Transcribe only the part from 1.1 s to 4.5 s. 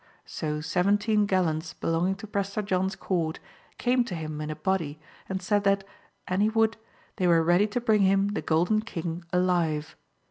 gallants belonging to Prester John's Court came to him in